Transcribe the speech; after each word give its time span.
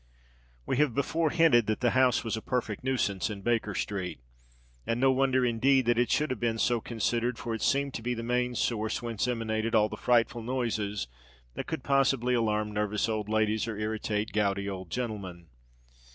We 0.65 0.77
have 0.77 0.95
before 0.95 1.29
hinted 1.29 1.67
that 1.67 1.79
the 1.81 1.91
house 1.91 2.23
was 2.23 2.35
a 2.35 2.41
perfect 2.41 2.83
nuisance 2.83 3.29
in 3.29 3.43
Baker 3.43 3.75
Street. 3.75 4.19
And 4.87 4.99
no 4.99 5.11
wonder, 5.11 5.45
indeed, 5.45 5.85
that 5.85 5.99
it 5.99 6.09
should 6.09 6.31
have 6.31 6.39
been 6.39 6.57
so 6.57 6.81
considered; 6.81 7.37
for 7.37 7.53
it 7.53 7.61
seemed 7.61 7.93
to 7.93 8.01
be 8.01 8.15
the 8.15 8.23
main 8.23 8.55
source 8.55 9.03
whence 9.03 9.27
emanated 9.27 9.75
all 9.75 9.89
the 9.89 9.97
frightful 9.97 10.41
noises 10.41 11.07
that 11.53 11.67
could 11.67 11.83
possibly 11.83 12.33
alarm 12.33 12.71
nervous 12.71 13.07
old 13.07 13.29
ladies 13.29 13.67
or 13.67 13.77
irritate 13.77 14.31
gouty 14.31 14.67
old 14.67 14.89
gentlemen. 14.89 15.49